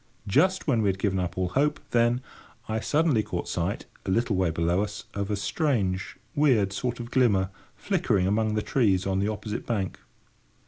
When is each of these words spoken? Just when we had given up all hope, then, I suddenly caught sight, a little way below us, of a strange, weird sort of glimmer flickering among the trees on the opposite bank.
Just 0.25 0.65
when 0.65 0.81
we 0.81 0.89
had 0.89 0.97
given 0.97 1.19
up 1.19 1.37
all 1.37 1.49
hope, 1.49 1.79
then, 1.91 2.21
I 2.67 2.79
suddenly 2.79 3.21
caught 3.21 3.47
sight, 3.47 3.85
a 4.03 4.09
little 4.09 4.35
way 4.35 4.49
below 4.49 4.81
us, 4.81 5.03
of 5.13 5.29
a 5.29 5.35
strange, 5.35 6.17
weird 6.33 6.73
sort 6.73 6.99
of 6.99 7.11
glimmer 7.11 7.51
flickering 7.75 8.25
among 8.25 8.55
the 8.55 8.63
trees 8.63 9.05
on 9.05 9.19
the 9.19 9.27
opposite 9.27 9.67
bank. 9.67 9.99